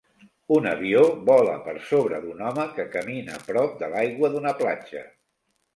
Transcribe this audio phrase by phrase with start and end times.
[0.53, 5.07] Un avió vola per sobre d'un home que camina prop de l'aigua d'una platja.